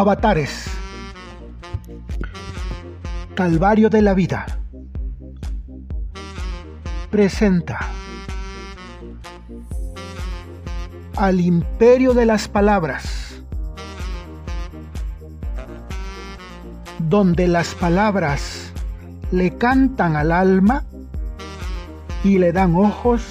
Avatares. 0.00 0.64
Calvario 3.34 3.90
de 3.90 4.00
la 4.00 4.14
vida. 4.14 4.46
Presenta 7.10 7.80
al 11.18 11.38
imperio 11.42 12.14
de 12.14 12.24
las 12.24 12.48
palabras, 12.48 13.42
donde 16.98 17.46
las 17.46 17.74
palabras 17.74 18.72
le 19.32 19.58
cantan 19.58 20.16
al 20.16 20.32
alma 20.32 20.86
y 22.24 22.38
le 22.38 22.52
dan 22.52 22.74
ojos 22.74 23.22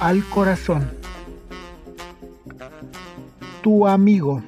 al 0.00 0.24
corazón. 0.30 0.90
Tu 3.60 3.86
amigo 3.86 4.42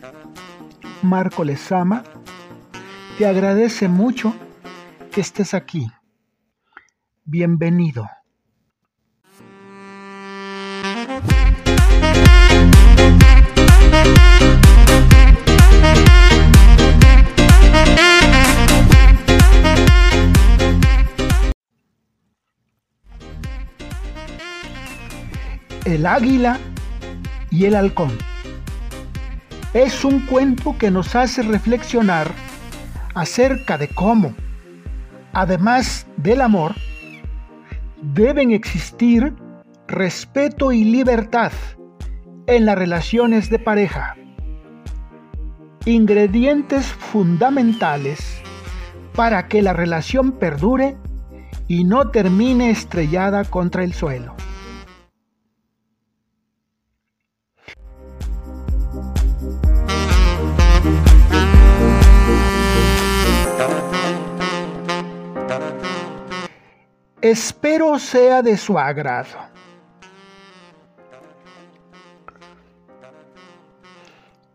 Marco 1.03 1.43
Lezama, 1.43 2.05
te 3.19 3.27
agradece 3.27 3.89
mucho 3.89 4.35
que 5.11 5.21
estés 5.21 5.53
aquí. 5.53 5.89
Bienvenido. 7.25 8.09
El 25.85 26.07
águila 26.07 26.61
y 27.51 27.65
el 27.65 27.75
halcón 27.75 28.17
es 29.75 30.05
un 30.05 30.21
cuento 30.27 30.77
que 30.77 30.91
nos 30.91 31.15
hace 31.17 31.43
reflexionar 31.43 32.31
acerca 33.15 33.79
de 33.79 33.89
cómo, 33.89 34.35
además 35.33 36.07
del 36.17 36.43
amor, 36.43 36.75
deben 38.03 38.51
existir 38.51 39.35
respeto 39.89 40.73
y 40.73 40.85
libertad 40.85 41.53
en 42.47 42.67
las 42.67 42.77
relaciones 42.77 43.49
de 43.49 43.59
pareja. 43.59 44.17
Ingredientes 45.87 46.87
fundamentales 46.87 48.43
para 49.15 49.49
que 49.49 49.63
la 49.63 49.73
relación 49.73 50.33
perdure 50.33 50.97
y 51.67 51.85
no 51.85 52.11
termine 52.11 52.71
estrellada 52.71 53.45
contra 53.45 53.85
el 53.85 53.95
suelo. 53.95 54.35
Espero 67.23 68.01
sea 68.01 68.43
de 68.43 68.57
su 68.57 68.77
agrado. 68.77 69.39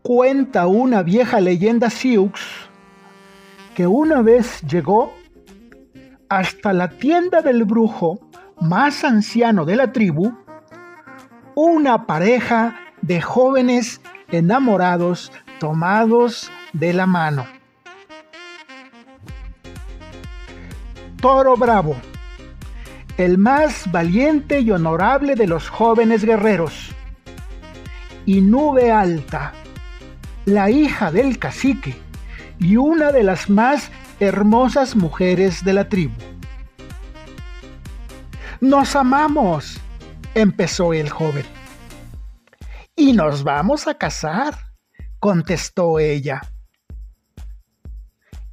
Cuenta 0.02 0.68
una 0.68 1.02
vieja 1.02 1.40
leyenda 1.40 1.90
Sioux 1.90 2.34
que 3.74 3.88
una 3.88 4.22
vez 4.22 4.62
llegó 4.64 5.14
hasta 6.28 6.74
la 6.74 6.90
tienda 6.90 7.42
del 7.42 7.64
brujo 7.64 8.20
más 8.60 9.06
anciano 9.06 9.64
de 9.64 9.78
la 9.78 9.94
tribu 9.94 10.38
una 11.56 12.06
pareja 12.06 12.76
de 13.02 13.22
jóvenes 13.22 14.02
enamorados 14.30 15.32
tomados 15.62 16.52
de 16.74 16.92
la 16.92 17.06
mano. 17.06 17.48
Toro 21.22 21.56
Bravo 21.56 21.96
el 23.18 23.40
más 23.40 23.92
valiente 23.92 24.60
y 24.60 24.70
honorable 24.72 25.36
de 25.36 25.48
los 25.48 25.70
jóvenes 25.70 26.24
guerreros. 26.24 26.92
Y 28.26 28.42
Nube 28.42 28.92
Alta, 28.92 29.54
la 30.46 30.70
hija 30.70 31.12
del 31.12 31.40
cacique 31.40 31.96
y 32.60 32.78
una 32.78 33.12
de 33.12 33.24
las 33.24 33.50
más 33.50 33.92
hermosas 34.20 34.96
mujeres 34.96 35.64
de 35.64 35.74
la 35.74 35.90
tribu. 35.90 36.16
Nos 38.62 38.96
amamos, 38.96 39.80
empezó 40.36 40.94
el 40.94 41.10
joven. 41.10 41.46
Y 42.96 43.14
nos 43.14 43.44
vamos 43.44 43.88
a 43.88 43.96
casar, 43.96 44.56
contestó 45.20 46.00
ella. 46.00 46.42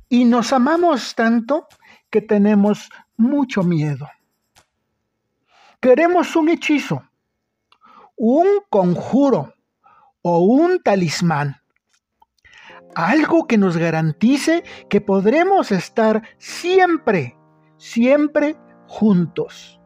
Y 0.09 0.25
nos 0.25 0.53
amamos 0.53 1.15
tanto 1.15 1.67
que 2.11 2.21
tenemos 2.21 2.91
mucho 3.17 3.63
miedo. 3.63 4.09
Queremos 5.85 6.35
un 6.35 6.49
hechizo, 6.49 7.03
un 8.17 8.47
conjuro 8.71 9.53
o 10.23 10.39
un 10.39 10.83
talismán. 10.83 11.57
Algo 12.95 13.47
que 13.47 13.59
nos 13.59 13.77
garantice 13.77 14.65
que 14.89 15.03
podremos 15.03 15.73
estar 15.73 16.23
siempre, 16.39 17.37
siempre 17.77 18.57
juntos. 18.87 19.79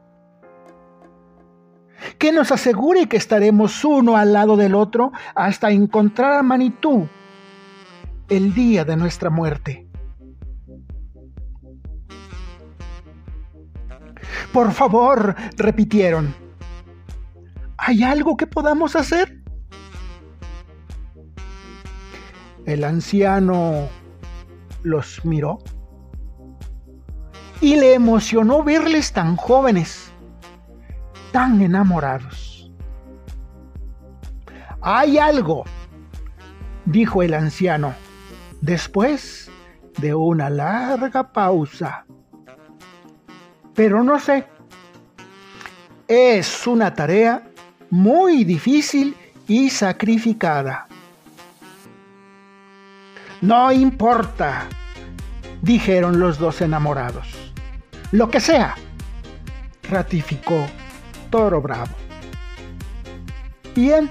Que 2.16 2.31
nos 2.31 2.53
asegure 2.53 3.08
que 3.08 3.16
estaremos 3.16 3.84
uno 3.84 4.16
al 4.16 4.32
lado 4.32 4.56
del 4.56 4.76
otro 4.76 5.10
hasta 5.34 5.72
encontrar 5.72 6.34
a 6.34 6.44
Manitú 6.44 7.08
el 8.28 8.54
día 8.54 8.84
de 8.84 8.97
nuestra 8.97 9.31
muerte. 9.31 9.88
Por 14.58 14.72
favor, 14.72 15.36
repitieron. 15.56 16.34
¿Hay 17.76 18.02
algo 18.02 18.36
que 18.36 18.48
podamos 18.48 18.96
hacer? 18.96 19.41
El 22.66 22.82
anciano 22.82 23.88
los 24.82 25.24
miró 25.24 25.58
y 27.60 27.76
le 27.76 27.94
emocionó 27.94 28.64
verles 28.64 29.12
tan 29.12 29.36
jóvenes, 29.36 30.10
tan 31.30 31.62
enamorados. 31.62 32.72
Hay 34.80 35.19
algo, 35.19 35.66
dijo 36.84 37.22
el 37.22 37.32
anciano, 37.32 37.94
después 38.60 39.52
de 39.98 40.16
una 40.16 40.50
larga 40.50 41.32
pausa 41.32 42.06
pero 43.78 44.03
no 44.03 44.19
sé. 44.19 44.44
Es 46.09 46.66
una 46.66 46.93
tarea 46.94 47.44
muy 47.91 48.43
difícil 48.43 49.15
y 49.47 49.71
sacrificada. 49.71 50.89
No 53.41 53.71
importa, 53.71 54.67
dijeron 55.62 56.19
los 56.19 56.41
dos 56.41 56.61
enamorados. 56.61 57.28
Lo 58.11 58.28
que 58.28 58.41
sea, 58.41 58.75
ratificó 59.88 60.67
Toro 61.31 61.62
Bravo. 61.62 61.94
Bien, 63.76 64.11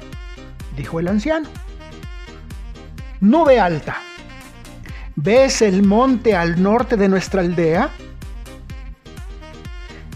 dijo 0.77 1.01
el 1.01 1.09
anciano. 1.09 1.49
Nube 3.19 3.59
alta. 3.59 3.97
¿Ves 5.17 5.61
el 5.61 5.83
monte 5.83 6.37
al 6.37 6.63
norte 6.63 6.95
de 6.95 7.09
nuestra 7.09 7.41
aldea? 7.41 7.91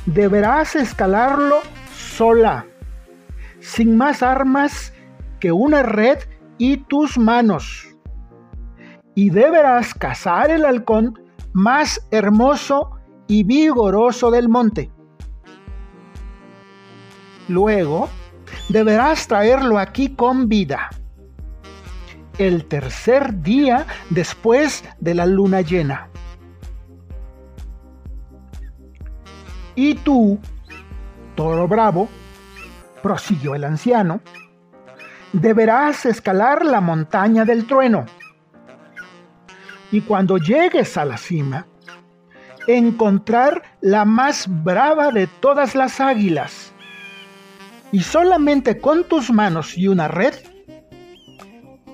Deberás 0.06 0.76
escalarlo 0.76 1.62
sola, 1.96 2.66
sin 3.60 3.98
más 3.98 4.24
armas 4.24 4.94
que 5.40 5.52
una 5.52 5.84
red 5.84 6.20
y 6.58 6.78
tus 6.78 7.18
manos. 7.18 7.88
Y 9.16 9.30
deberás 9.30 9.94
cazar 9.94 10.52
el 10.52 10.66
halcón 10.66 11.20
más 11.54 12.08
hermoso 12.12 12.98
y 13.28 13.44
vigoroso 13.44 14.32
del 14.32 14.50
monte. 14.50 14.92
Luego, 17.48 18.10
deberás 18.70 19.28
traerlo 19.28 19.78
aquí 19.78 20.16
con 20.16 20.48
vida. 20.48 20.90
El 22.38 22.66
tercer 22.66 23.42
día 23.42 23.86
después 24.10 24.84
de 25.00 25.14
la 25.14 25.26
luna 25.26 25.62
llena. 25.62 26.10
Y 29.82 29.96
tú, 29.96 30.38
toro 31.34 31.68
bravo, 31.68 32.08
prosiguió 33.02 33.56
el 33.56 33.64
anciano, 33.64 34.22
deberás 35.34 36.06
escalar 36.06 36.64
la 36.64 36.82
montaña 36.82 37.46
del 37.46 37.66
trueno. 37.66 38.06
Y 39.92 40.02
cuando 40.02 40.38
llegues 40.38 41.00
a 41.00 41.06
la 41.06 41.18
cima, 41.18 41.66
encontrar 42.68 43.64
la 43.82 44.06
más 44.06 44.46
brava 44.48 45.12
de 45.12 45.26
todas 45.26 45.74
las 45.74 46.00
águilas 46.00 46.72
y 47.92 48.02
solamente 48.02 48.78
con 48.80 49.06
tus 49.06 49.32
manos 49.32 49.76
y 49.76 49.88
una 49.88 50.08
red 50.08 50.36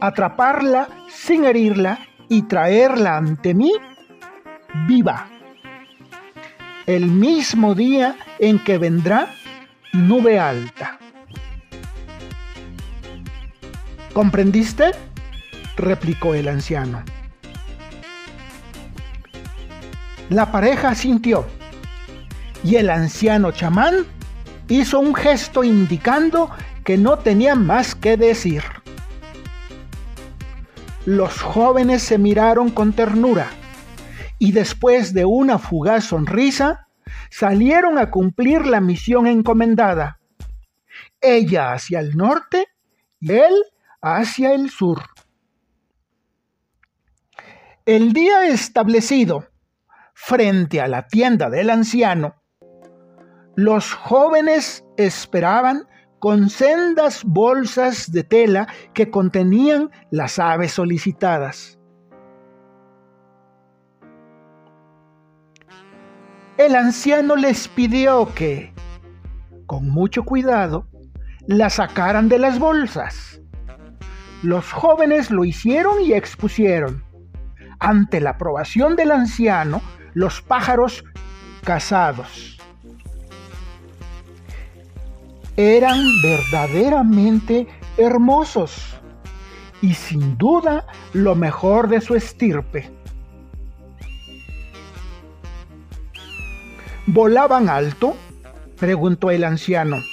atraparla 0.02 0.90
sin 1.08 1.46
herirla 1.46 2.00
y 2.28 2.42
traerla 2.42 3.16
ante 3.16 3.54
mí 3.54 3.72
viva. 4.90 5.37
El 6.88 7.08
mismo 7.08 7.76
día 7.76 8.16
en 8.40 8.64
que 8.64 8.78
vendrá 8.78 9.36
nube 9.92 10.40
alta. 10.40 10.98
¿Comprendiste? 14.14 14.92
replicó 15.76 16.34
el 16.34 16.48
anciano. 16.48 17.04
La 20.30 20.50
pareja 20.50 20.96
sintió 20.96 21.46
y 22.64 22.78
el 22.78 22.90
anciano 22.90 23.52
chamán 23.52 24.06
hizo 24.70 25.02
un 25.02 25.14
gesto 25.14 25.66
indicando 25.66 26.50
que 26.86 26.98
no 26.98 27.20
tenía 27.20 27.56
más 27.56 27.96
que 27.96 28.16
decir. 28.16 28.64
Los 31.06 31.42
jóvenes 31.42 32.02
se 32.02 32.18
miraron 32.18 32.70
con 32.70 32.94
ternura 32.94 33.50
y 34.40 34.52
después 34.52 35.14
de 35.14 35.26
una 35.26 35.58
fugaz 35.58 36.06
sonrisa 36.06 36.88
salieron 37.30 37.98
a 37.98 38.12
cumplir 38.12 38.66
la 38.66 38.82
misión 38.82 39.28
encomendada. 39.28 40.20
Ella 41.22 41.74
hacia 41.74 42.00
el 42.00 42.16
norte 42.16 42.68
y 43.20 43.32
él 43.32 43.54
hacia 44.02 44.54
el 44.54 44.70
sur. 44.70 45.02
El 47.86 48.14
día 48.14 48.48
establecido 48.48 49.48
frente 50.14 50.82
a 50.82 50.88
la 50.88 51.08
tienda 51.08 51.50
del 51.50 51.70
anciano, 51.70 52.36
los 53.56 53.94
jóvenes 53.94 54.84
esperaban 54.98 55.88
con 56.20 56.50
sendas 56.50 57.24
bolsas 57.24 58.12
de 58.12 58.24
tela 58.24 58.68
que 58.94 59.10
contenían 59.10 59.90
las 60.12 60.38
aves 60.40 60.74
solicitadas. 60.74 61.77
El 66.58 66.76
anciano 66.76 67.36
les 67.36 67.68
pidió 67.68 68.34
que, 68.34 68.74
con 69.68 69.90
mucho 69.90 70.24
cuidado, 70.24 70.88
la 71.46 71.70
sacaran 71.70 72.30
de 72.30 72.40
las 72.40 72.58
bolsas. 72.58 73.40
Los 74.42 74.72
jóvenes 74.72 75.30
lo 75.30 75.46
hicieron 75.46 76.02
y 76.02 76.14
expusieron. 76.14 77.04
Ante 77.80 78.20
la 78.20 78.32
aprobación 78.32 78.96
del 78.96 79.12
anciano, 79.12 79.84
los 80.16 80.42
pájaros 80.42 81.06
cazados. 81.64 82.58
Eran 85.58 86.00
verdaderamente 86.24 87.68
hermosos 87.98 89.00
y 89.84 89.94
sin 89.94 90.40
duda 90.40 90.88
lo 91.14 91.36
mejor 91.36 91.88
de 91.88 92.02
su 92.02 92.16
estirpe. 92.16 92.97
¿Volaban 97.08 97.70
alto? 97.70 98.18
preguntó 98.78 99.32
el 99.32 99.46
anciano. 99.46 100.04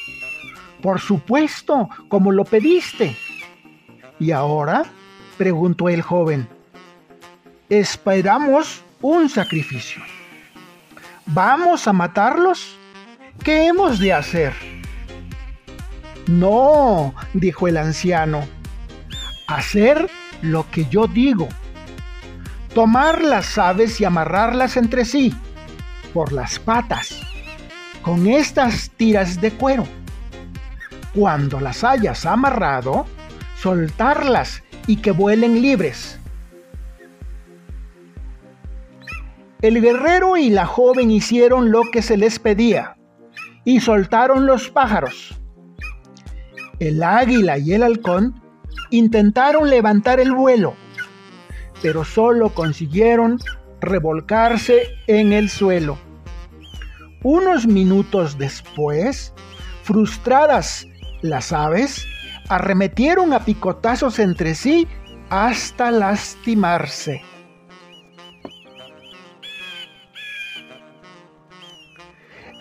Por 0.81 1.00
supuesto, 1.00 1.88
como 2.08 2.31
lo 2.31 2.44
pediste. 2.44 3.17
¿Y 4.20 4.31
ahora? 4.31 4.85
preguntó 5.37 5.88
el 5.88 6.02
joven. 6.02 6.49
Esperamos 7.69 8.82
un 9.02 9.29
sacrificio. 9.29 10.02
¿Vamos 11.26 11.88
a 11.88 11.93
matarlos? 11.93 12.76
¿Qué 13.43 13.67
hemos 13.67 13.99
de 13.99 14.12
hacer? 14.12 14.52
No, 16.29 17.12
dijo 17.32 17.67
el 17.67 17.76
anciano, 17.76 18.46
hacer 19.49 20.08
lo 20.43 20.70
que 20.70 20.87
yo 20.87 21.08
digo. 21.08 21.49
Tomar 22.73 23.23
las 23.23 23.58
aves 23.58 24.00
y 24.00 24.05
amarrarlas 24.05 24.76
entre 24.76 25.05
sí, 25.05 25.35
por 26.15 26.33
las 26.33 26.59
patas, 26.59 27.21
con 28.01 28.27
estas 28.27 28.91
tiras 28.97 29.39
de 29.43 29.51
cuero. 29.51 29.85
Cuando 31.15 31.61
las 31.61 31.85
hayas 31.85 32.25
amarrado, 32.25 33.05
soltarlas 33.57 34.63
y 34.87 34.97
que 34.97 35.11
vuelen 35.11 35.61
libres 35.61 36.19
El 39.65 39.81
guerrero 39.81 40.37
y 40.37 40.51
la 40.51 40.67
joven 40.67 41.11
hicieron 41.11 41.71
lo 41.71 41.85
que 41.91 42.03
se 42.03 42.19
les 42.19 42.39
pedía 42.39 42.99
y 43.65 43.81
soltaron 43.81 44.45
los 44.45 44.69
pájaros. 44.69 45.41
El 46.81 47.03
águila 47.03 47.57
y 47.57 47.73
el 47.73 47.83
halcón 47.83 48.43
intentaron 48.91 49.71
levantar 49.71 50.21
el 50.21 50.33
vuelo, 50.33 50.75
pero 51.81 52.05
solo 52.05 52.51
consiguieron 52.51 53.39
revolcarse 53.85 54.89
en 55.07 55.33
el 55.33 55.49
suelo. 55.51 55.99
Unos 57.23 57.67
minutos 57.67 58.37
después, 58.39 59.33
frustradas 59.83 60.87
las 61.23 61.53
aves, 61.53 62.07
arremetieron 62.49 63.33
a 63.33 63.45
picotazos 63.45 64.19
entre 64.19 64.55
sí 64.55 64.87
hasta 65.31 65.91
lastimarse. 65.91 67.23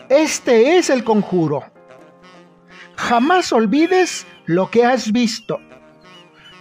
Este 0.09 0.77
es 0.77 0.89
el 0.89 1.03
conjuro. 1.03 1.63
Jamás 2.95 3.51
olvides 3.51 4.27
lo 4.45 4.69
que 4.69 4.85
has 4.85 5.11
visto. 5.11 5.59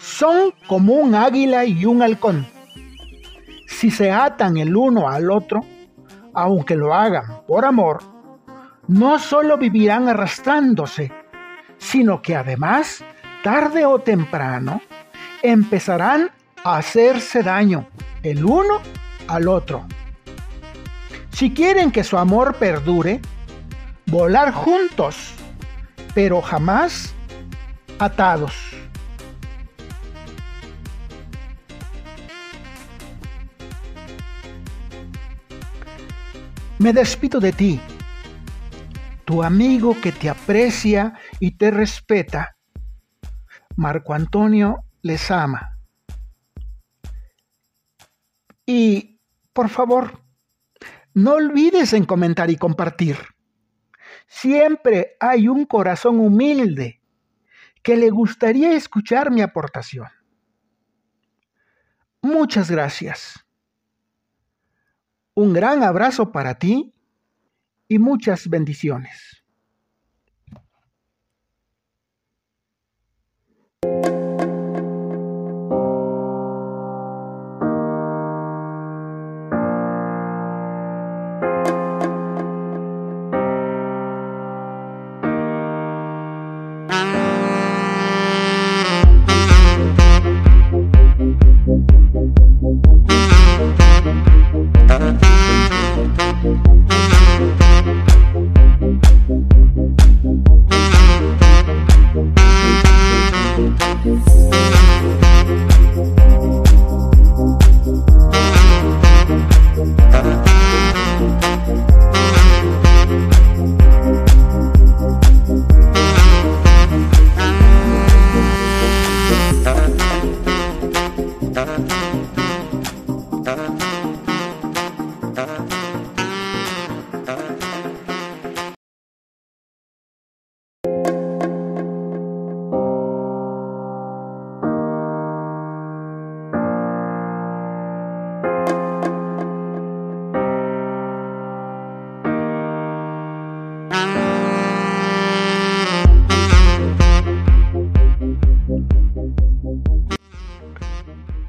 Son 0.00 0.53
como 0.67 0.94
un 0.94 1.15
águila 1.15 1.65
y 1.65 1.85
un 1.85 2.03
halcón. 2.03 2.47
Si 3.72 3.90
se 3.90 4.12
atan 4.12 4.58
el 4.58 4.76
uno 4.76 5.08
al 5.08 5.30
otro, 5.30 5.64
aunque 6.34 6.76
lo 6.76 6.94
hagan 6.94 7.42
por 7.48 7.64
amor, 7.64 8.00
no 8.86 9.19
solo 9.19 9.58
vivirán 9.58 10.08
arrastrándose, 10.08 11.10
sino 11.78 12.22
que 12.22 12.36
además, 12.36 13.05
tarde 13.43 13.84
o 13.84 13.98
temprano, 13.98 14.81
empezarán 15.43 16.31
a 16.62 16.76
hacerse 16.76 17.43
daño 17.43 17.88
el 18.22 18.44
uno 18.44 18.81
al 19.26 19.48
otro. 19.48 19.84
Si 21.32 21.52
quieren 21.52 21.91
que 21.91 22.05
su 22.05 22.17
amor 22.17 22.55
perdure, 22.55 23.20
volar 24.06 24.52
juntos, 24.52 25.34
pero 26.14 26.41
jamás 26.41 27.14
atados. 27.98 28.55
Me 36.82 36.93
despido 36.93 37.39
de 37.39 37.53
ti, 37.53 37.81
tu 39.24 39.44
amigo 39.44 39.94
que 40.01 40.10
te 40.10 40.29
aprecia 40.29 41.15
y 41.39 41.53
te 41.53 41.70
respeta. 41.70 42.56
Marco 43.77 44.15
Antonio 44.15 44.79
les 45.01 45.31
ama. 45.31 45.79
Y, 48.67 49.20
por 49.53 49.69
favor, 49.69 50.24
no 51.15 51.34
olvides 51.34 51.93
en 51.93 52.05
comentar 52.05 52.51
y 52.51 52.56
compartir. 52.56 53.17
Siempre 54.27 55.17
hay 55.20 55.46
un 55.46 55.67
corazón 55.67 56.19
humilde 56.19 57.01
que 57.84 57.96
le 57.96 58.10
gustaría 58.10 58.72
escuchar 58.72 59.31
mi 59.31 59.41
aportación. 59.41 60.08
Muchas 62.22 62.69
gracias. 62.69 63.42
Un 65.34 65.55
gran 65.55 65.82
abrazo 65.82 66.31
para 66.31 66.58
ti 66.58 66.93
y 67.89 67.98
muchas 67.98 68.48
bendiciones. 68.48 69.31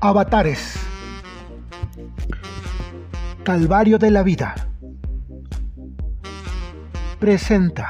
Avatares. 0.05 0.75
Calvario 3.45 3.97
de 3.97 4.11
la 4.11 4.21
vida. 4.21 4.53
Presenta 7.21 7.87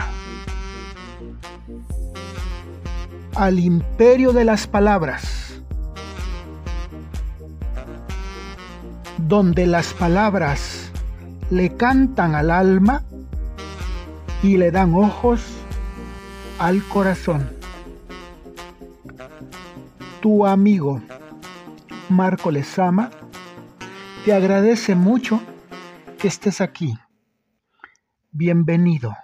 al 3.33 3.57
imperio 3.57 4.31
de 4.31 4.45
las 4.45 4.67
palabras, 4.67 5.59
donde 9.17 9.65
las 9.65 9.91
palabras 9.95 10.91
le 11.49 11.75
cantan 11.75 12.35
al 12.35 12.51
alma 12.51 13.01
y 14.43 14.57
le 14.57 14.69
dan 14.69 14.93
ojos 14.93 15.41
al 16.59 16.83
corazón. 16.83 17.49
Tu 20.21 20.45
amigo 20.45 21.01
Marco 22.13 22.51
Lezama 22.51 23.09
te 24.23 24.33
agradece 24.33 24.93
mucho 24.93 25.41
que 26.19 26.27
estés 26.27 26.61
aquí. 26.61 26.93
Bienvenido. 28.31 29.17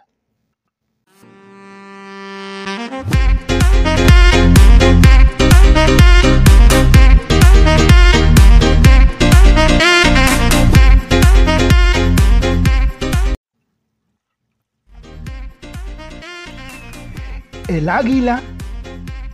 El 17.68 17.88
águila 17.88 18.42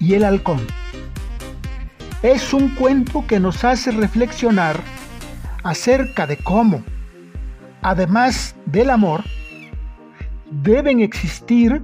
y 0.01 0.15
el 0.15 0.25
halcón. 0.25 0.84
Es 2.25 2.55
un 2.55 2.69
cuento 2.69 3.27
que 3.27 3.39
nos 3.39 3.63
hace 3.63 3.91
reflexionar 3.91 4.79
acerca 5.61 6.25
de 6.25 6.37
cómo, 6.37 6.83
además 7.83 8.55
del 8.65 8.89
amor, 8.89 9.23
deben 10.49 11.01
existir 11.01 11.83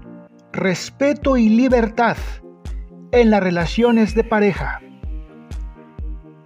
respeto 0.52 1.38
y 1.38 1.48
libertad 1.48 2.18
en 3.12 3.30
las 3.30 3.44
relaciones 3.44 4.16
de 4.16 4.24
pareja. 4.24 4.82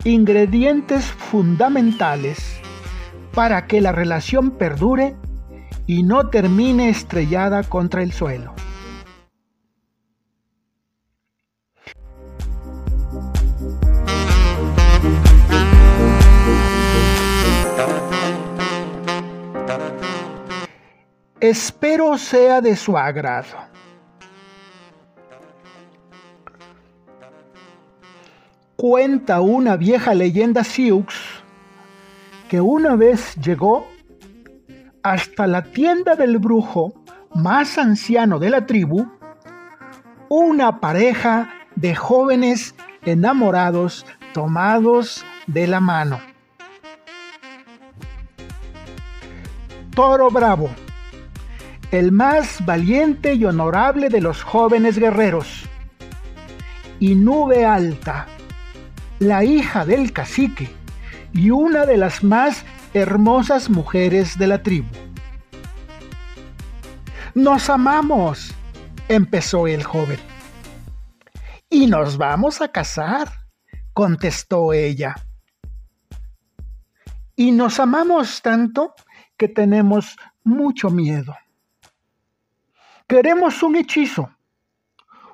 Ingredientes 0.04 1.06
fundamentales 1.06 2.60
para 3.34 3.66
que 3.66 3.80
la 3.80 3.94
relación 3.94 4.52
perdure 4.52 5.16
y 5.88 6.04
no 6.04 6.28
termine 6.28 6.90
estrellada 6.90 7.64
contra 7.64 8.04
el 8.04 8.12
suelo. 8.12 8.54
Espero 21.42 22.18
sea 22.18 22.62
de 22.62 22.78
su 22.78 22.98
agrado. 22.98 23.58
Cuenta 28.78 29.42
una 29.42 29.76
vieja 29.76 30.14
leyenda 30.14 30.64
Sioux 30.64 31.08
que 32.48 32.62
una 32.62 32.96
vez 32.96 33.36
llegó 33.36 33.86
hasta 35.04 35.46
la 35.46 35.64
tienda 35.64 36.16
del 36.16 36.38
brujo 36.38 36.94
más 37.34 37.78
anciano 37.78 38.40
de 38.40 38.50
la 38.50 38.66
tribu 38.66 39.06
una 40.30 40.80
pareja 40.80 41.50
de 41.76 41.96
jóvenes 41.96 42.76
enamorados 43.04 44.06
tomados 44.34 45.26
de 45.48 45.68
la 45.68 45.82
mano. 45.82 46.22
Toro 49.94 50.30
Bravo 50.30 50.70
el 51.96 52.12
más 52.12 52.64
valiente 52.66 53.36
y 53.36 53.46
honorable 53.46 54.10
de 54.10 54.20
los 54.20 54.44
jóvenes 54.44 55.00
guerreros. 55.00 55.64
Y 57.00 57.16
Nube 57.16 57.66
Alta, 57.66 58.28
la 59.20 59.44
hija 59.44 59.86
del 59.86 60.12
cacique 60.12 60.70
y 61.34 61.52
una 61.52 61.86
de 61.86 61.98
las 61.98 62.24
más 62.24 62.66
hermosas 62.94 63.70
mujeres 63.70 64.38
de 64.38 64.48
la 64.48 64.62
tribu. 64.62 64.90
Nos 67.34 67.70
amamos, 67.70 68.54
empezó 69.08 69.68
el 69.68 69.84
joven. 69.84 70.20
Y 71.70 71.88
nos 71.88 72.18
vamos 72.18 72.62
a 72.62 72.70
casar, 72.70 73.30
contestó 73.94 74.74
ella. 74.74 75.16
Y 77.36 77.52
nos 77.52 77.80
amamos 77.80 78.42
tanto 78.42 78.94
que 79.38 79.48
tenemos 79.48 80.16
mucho 80.44 80.90
miedo. 80.90 81.34
Queremos 83.08 83.62
un 83.62 83.76
hechizo, 83.76 84.32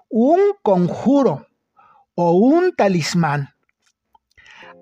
un 0.10 0.40
conjuro 0.62 1.48
o 2.16 2.32
un 2.32 2.76
talismán. 2.76 3.56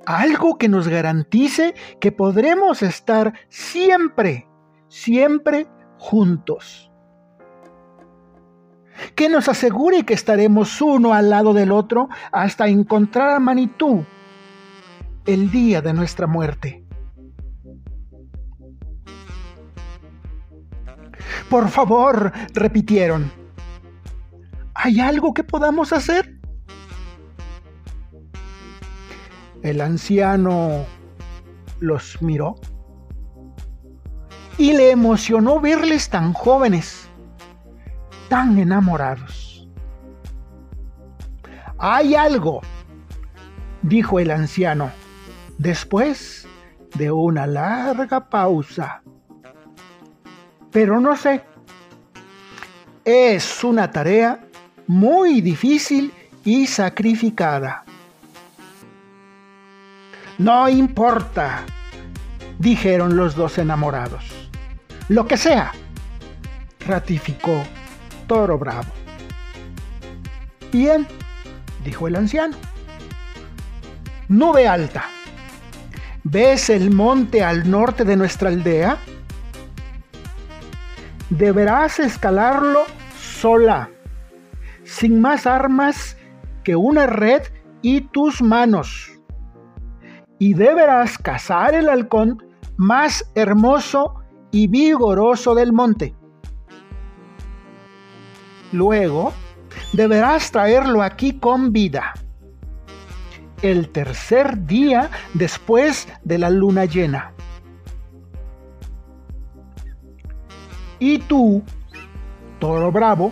Algo 0.07 0.57
que 0.57 0.69
nos 0.69 0.87
garantice 0.87 1.75
que 2.01 2.11
podremos 2.11 2.81
estar 2.81 3.33
siempre, 3.47 4.47
siempre 4.87 5.67
juntos. 5.99 6.91
Que 9.13 9.29
nos 9.29 9.47
asegure 9.49 10.03
que 10.03 10.15
estaremos 10.15 10.81
uno 10.81 11.13
al 11.13 11.29
lado 11.29 11.53
del 11.53 11.71
otro 11.71 12.09
hasta 12.31 12.69
encontrar 12.69 13.29
a 13.29 13.39
Manitú 13.39 14.03
el 15.27 15.51
día 15.51 15.83
de 15.83 15.93
nuestra 15.93 16.25
muerte. 16.25 16.78
Por 21.49 21.69
favor, 21.69 22.31
repitieron. 22.53 23.31
¿Hay 24.75 24.99
algo 24.99 25.33
que 25.33 25.43
podamos 25.43 25.91
hacer? 25.91 26.39
El 29.63 29.81
anciano 29.81 30.85
los 31.79 32.21
miró 32.21 32.55
y 34.57 34.73
le 34.73 34.91
emocionó 34.91 35.59
verles 35.59 36.09
tan 36.09 36.33
jóvenes, 36.33 37.09
tan 38.29 38.57
enamorados. 38.59 39.67
Hay 41.77 42.13
algo, 42.13 42.61
dijo 43.81 44.19
el 44.19 44.31
anciano, 44.31 44.91
después 45.57 46.47
de 46.95 47.11
una 47.11 47.47
larga 47.47 48.29
pausa 48.29 49.01
pero 50.71 50.99
no 50.99 51.15
sé. 51.15 51.41
Es 53.05 53.63
una 53.63 53.91
tarea 53.91 54.39
muy 54.87 55.41
difícil 55.41 56.13
y 56.43 56.67
sacrificada. 56.67 57.83
No 60.37 60.69
importa, 60.69 61.65
dijeron 62.59 63.15
los 63.17 63.35
dos 63.35 63.57
enamorados. 63.57 64.49
Lo 65.09 65.27
que 65.27 65.37
sea, 65.37 65.71
ratificó 66.85 67.63
Toro 68.27 68.57
Bravo. 68.57 68.91
Bien, 70.71 71.07
dijo 71.83 72.07
el 72.07 72.15
anciano. 72.15 72.55
Nube 74.27 74.67
alta. 74.67 75.05
¿Ves 76.23 76.69
el 76.69 76.91
monte 76.91 77.43
al 77.43 77.69
norte 77.69 78.03
de 78.05 78.15
nuestra 78.15 78.49
aldea? 78.49 78.97
Deberás 81.29 81.99
escalarlo 81.99 82.85
sola, 83.19 83.89
sin 84.83 85.21
más 85.21 85.45
armas 85.45 86.17
que 86.63 86.75
una 86.75 87.07
red 87.07 87.43
y 87.81 88.01
tus 88.01 88.41
manos. 88.41 89.11
Y 90.39 90.53
deberás 90.53 91.17
cazar 91.17 91.75
el 91.75 91.89
halcón 91.89 92.43
más 92.77 93.29
hermoso 93.35 94.15
y 94.51 94.67
vigoroso 94.67 95.53
del 95.53 95.73
monte. 95.73 96.15
Luego, 98.71 99.33
deberás 99.93 100.51
traerlo 100.51 101.01
aquí 101.03 101.39
con 101.39 101.71
vida. 101.73 102.13
El 103.61 103.89
tercer 103.89 104.65
día 104.65 105.09
después 105.33 106.07
de 106.23 106.37
la 106.37 106.49
luna 106.49 106.85
llena. 106.85 107.33
Y 110.99 111.19
tú, 111.19 111.63
toro 112.59 112.91
bravo, 112.91 113.31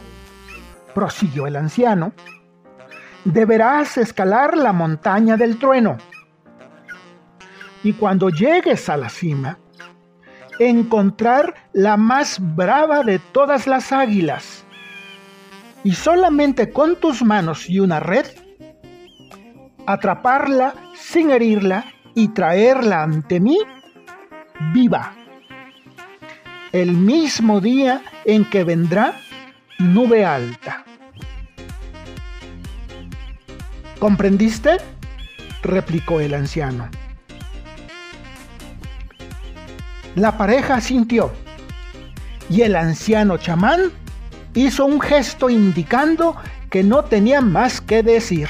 prosiguió 0.94 1.48
el 1.48 1.58
anciano, 1.58 2.14
deberás 3.26 3.98
escalar 3.98 4.56
la 4.58 4.72
montaña 4.72 5.36
del 5.36 5.60
trueno. 5.60 5.98
Y 7.84 7.94
cuando 7.94 8.30
llegues 8.30 8.90
a 8.90 8.98
la 8.98 9.10
cima, 9.10 9.60
encontrar 10.60 11.54
la 11.74 11.98
más 11.98 12.40
brava 12.56 13.04
de 13.04 13.20
todas 13.20 13.68
las 13.68 13.92
águilas. 13.92 14.66
Y 15.84 15.94
solamente 15.94 16.72
con 16.72 16.96
tus 16.96 17.22
manos 17.24 17.70
y 17.70 17.80
una 17.80 18.00
red, 18.00 18.26
atraparla 19.86 20.74
sin 20.96 21.32
herirla 21.32 21.86
y 22.16 22.30
traerla 22.30 23.04
ante 23.04 23.40
mí 23.40 23.60
viva. 24.74 25.17
El 26.74 26.92
mismo 26.92 27.62
día 27.62 28.02
en 28.26 28.44
que 28.44 28.66
vendrá 28.66 29.22
nube 29.80 30.26
alta. 30.26 30.84
¿Comprendiste? 34.00 34.78
replicó 35.64 36.20
el 36.20 36.34
anciano. 36.34 36.90
La 40.16 40.38
pareja 40.38 40.82
sintió 40.82 41.32
y 42.50 42.62
el 42.62 42.76
anciano 42.76 43.38
chamán 43.38 43.92
hizo 44.54 44.86
un 44.86 45.00
gesto 45.00 45.50
indicando 45.50 46.36
que 46.70 46.84
no 46.84 47.06
tenía 47.06 47.40
más 47.40 47.80
que 47.80 48.04
decir. 48.04 48.50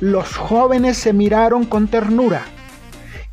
Los 0.00 0.36
jóvenes 0.36 0.96
se 0.96 1.12
miraron 1.12 1.66
con 1.66 1.88
ternura 1.88 2.44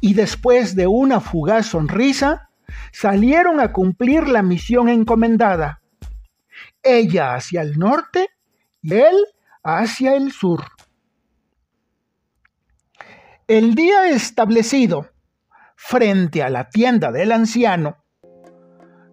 y 0.04 0.16
después 0.16 0.76
de 0.76 0.86
una 0.86 1.22
fugaz 1.22 1.68
sonrisa 1.68 2.50
salieron 2.92 3.62
a 3.62 3.72
cumplir 3.72 4.28
la 4.28 4.44
misión 4.44 4.90
encomendada. 4.90 5.82
Ella 6.84 7.36
hacia 7.36 7.62
el 7.62 7.80
norte 7.80 8.28
y 8.82 8.96
él 8.96 9.16
hacia 9.64 10.18
el 10.18 10.34
sur. 10.34 10.66
El 13.48 13.76
día 13.76 14.10
establecido 14.10 15.08
frente 15.78 16.44
a 16.44 16.50
la 16.50 16.68
tienda 16.68 17.14
del 17.14 17.32
anciano, 17.32 18.04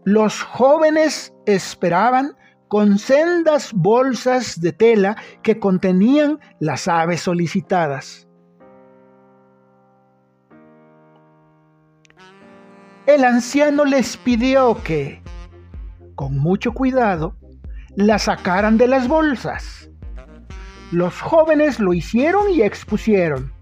los 0.04 0.42
jóvenes 0.42 1.32
esperaban 1.46 2.36
con 2.66 2.98
sendas 2.98 3.72
bolsas 3.72 4.60
de 4.60 4.72
tela 4.72 5.16
que 5.44 5.60
contenían 5.60 6.40
las 6.58 6.88
aves 6.88 7.20
solicitadas. 7.20 8.26
El 13.10 13.24
anciano 13.24 13.84
les 13.84 14.16
pidió 14.16 14.80
que, 14.84 15.20
con 16.14 16.38
mucho 16.38 16.70
cuidado, 16.70 17.34
la 17.96 18.20
sacaran 18.20 18.78
de 18.78 18.86
las 18.86 19.08
bolsas. 19.08 19.90
Los 20.92 21.20
jóvenes 21.20 21.80
lo 21.80 21.92
hicieron 21.92 22.48
y 22.50 22.62
expusieron. 22.62 23.52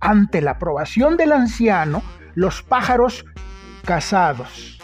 Ante 0.00 0.40
la 0.40 0.52
aprobación 0.52 1.16
del 1.16 1.30
anciano, 1.30 2.02
los 2.34 2.64
pájaros 2.64 3.24
cazados 3.84 4.80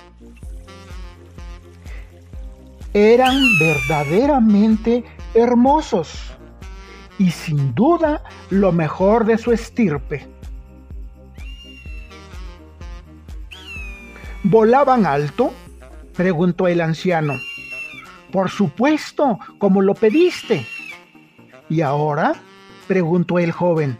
eran 2.94 3.34
verdaderamente 3.58 5.02
hermosos 5.34 6.36
y 7.18 7.32
sin 7.32 7.74
duda 7.74 8.22
lo 8.50 8.70
mejor 8.70 9.24
de 9.24 9.38
su 9.38 9.50
estirpe. 9.50 10.37
¿Volaban 14.42 15.06
alto? 15.06 15.52
preguntó 16.14 16.68
el 16.68 16.80
anciano. 16.80 17.34
Por 18.32 18.50
supuesto, 18.50 19.38
como 19.58 19.82
lo 19.82 19.94
pediste. 19.94 20.66
¿Y 21.68 21.80
ahora? 21.80 22.34
preguntó 22.86 23.38
el 23.38 23.52
joven. 23.52 23.98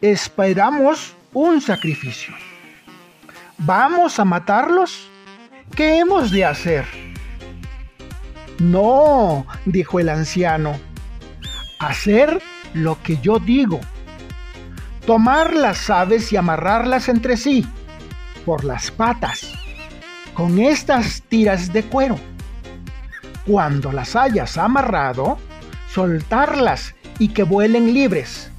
Esperamos 0.00 1.14
un 1.32 1.60
sacrificio. 1.60 2.34
¿Vamos 3.58 4.18
a 4.18 4.24
matarlos? 4.24 5.08
¿Qué 5.76 5.98
hemos 5.98 6.30
de 6.30 6.44
hacer? 6.44 6.84
No, 8.58 9.46
dijo 9.64 10.00
el 10.00 10.08
anciano, 10.08 10.78
hacer 11.78 12.42
lo 12.74 13.00
que 13.02 13.18
yo 13.18 13.38
digo. 13.38 13.80
Tomar 15.06 15.54
las 15.54 15.88
aves 15.90 16.32
y 16.32 16.36
amarrarlas 16.36 17.08
entre 17.08 17.36
sí, 17.36 17.66
por 18.44 18.64
las 18.64 18.90
patas, 18.90 19.52
con 20.34 20.58
estas 20.58 21.22
tiras 21.22 21.72
de 21.72 21.82
cuero. 21.84 22.18
Cuando 23.46 23.92
las 23.92 24.16
hayas 24.16 24.58
amarrado, 24.58 25.38
soltarlas 25.88 26.94
y 27.18 27.28
que 27.28 27.42
vuelen 27.42 27.92
libres. 27.94 28.50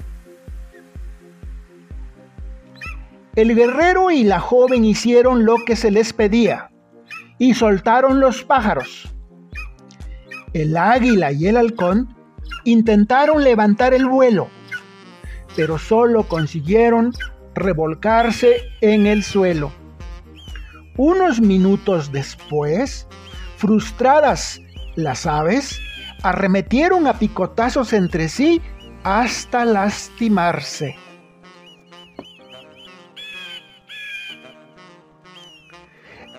El 3.34 3.54
guerrero 3.54 4.10
y 4.10 4.24
la 4.24 4.40
joven 4.40 4.84
hicieron 4.84 5.44
lo 5.44 5.56
que 5.64 5.76
se 5.76 5.90
les 5.90 6.12
pedía 6.12 6.70
y 7.38 7.54
soltaron 7.54 8.20
los 8.20 8.44
pájaros 8.44 9.12
el 10.52 10.76
águila 10.76 11.32
y 11.32 11.46
el 11.46 11.56
halcón 11.56 12.14
intentaron 12.64 13.42
levantar 13.42 13.94
el 13.94 14.06
vuelo, 14.06 14.48
pero 15.56 15.78
solo 15.78 16.24
consiguieron 16.24 17.12
revolcarse 17.54 18.62
en 18.80 19.06
el 19.06 19.22
suelo. 19.22 19.72
Unos 20.96 21.40
minutos 21.40 22.12
después, 22.12 23.06
frustradas 23.56 24.60
las 24.96 25.26
aves, 25.26 25.80
arremetieron 26.22 27.06
a 27.06 27.18
picotazos 27.18 27.92
entre 27.92 28.28
sí 28.28 28.60
hasta 29.04 29.64
lastimarse. 29.64 30.96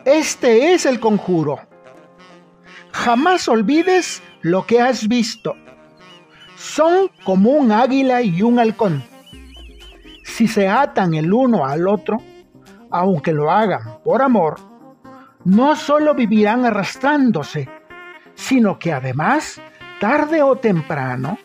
Este 0.06 0.73
es 0.73 0.86
el 0.86 0.99
conjuro. 0.99 1.60
Jamás 2.91 3.47
olvides 3.47 4.21
lo 4.41 4.65
que 4.65 4.82
has 4.82 5.08
visto. 5.08 5.56
Son 6.58 7.10
como 7.23 7.52
un 7.52 7.71
águila 7.71 8.21
y 8.21 8.41
un 8.41 8.60
halcón. 8.60 9.12
Si 10.23 10.47
se 10.47 10.67
atan 10.67 11.13
el 11.13 11.31
uno 11.31 11.65
al 11.65 11.88
otro, 11.88 12.17
aunque 12.91 13.33
lo 13.33 13.51
hagan 13.51 13.99
por 14.03 14.21
amor, 14.21 14.59
no 15.45 15.75
solo 15.75 16.13
vivirán 16.13 16.65
arrastrándose, 16.65 17.67
sino 18.36 18.79
que 18.79 18.93
además, 18.93 19.62
tarde 19.99 20.41
o 20.41 20.55
temprano, 20.55 21.38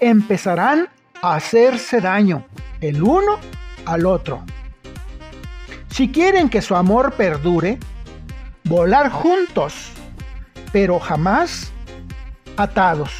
empezarán 0.00 0.88
a 1.22 1.34
hacerse 1.34 2.00
daño 2.00 2.46
el 2.80 3.02
uno 3.02 3.38
al 3.86 4.06
otro. 4.06 4.42
Si 5.88 6.10
quieren 6.10 6.48
que 6.48 6.62
su 6.62 6.74
amor 6.74 7.12
perdure, 7.12 7.78
volar 8.64 9.10
juntos 9.10 9.92
pero 10.74 10.98
jamás 10.98 11.72
atados. 12.56 13.12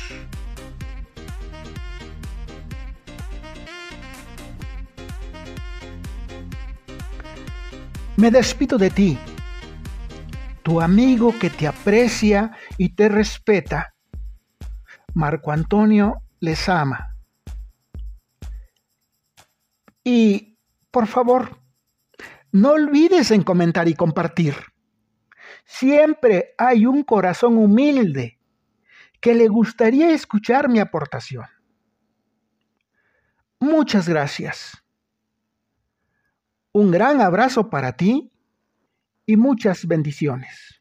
Me 8.24 8.30
despido 8.30 8.78
de 8.78 8.88
ti, 8.88 9.18
tu 10.62 10.80
amigo 10.80 11.38
que 11.38 11.50
te 11.50 11.66
aprecia 11.66 12.52
y 12.78 12.94
te 12.94 13.10
respeta. 13.10 13.94
Marco 15.12 15.52
Antonio 15.52 16.22
les 16.40 16.66
ama. 16.70 17.18
Y, 20.02 20.56
por 20.90 21.06
favor, 21.06 21.58
no 22.50 22.70
olvides 22.70 23.30
en 23.30 23.42
comentar 23.42 23.88
y 23.88 23.94
compartir. 23.94 24.54
Siempre 25.66 26.54
hay 26.56 26.86
un 26.86 27.02
corazón 27.02 27.58
humilde 27.58 28.40
que 29.20 29.34
le 29.34 29.48
gustaría 29.48 30.12
escuchar 30.12 30.70
mi 30.70 30.78
aportación. 30.78 31.44
Muchas 33.60 34.08
gracias. 34.08 34.83
Un 36.76 36.90
gran 36.90 37.20
abrazo 37.20 37.70
para 37.70 37.92
ti 37.92 38.32
y 39.26 39.36
muchas 39.36 39.86
bendiciones. 39.86 40.73